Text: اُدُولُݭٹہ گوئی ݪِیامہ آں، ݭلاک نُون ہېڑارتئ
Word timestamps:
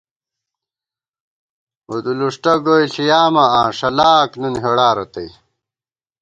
اُدُولُݭٹہ 1.89 2.53
گوئی 2.65 2.85
ݪِیامہ 2.93 3.45
آں، 3.59 3.69
ݭلاک 3.77 4.29
نُون 4.41 4.55
ہېڑارتئ 4.63 5.29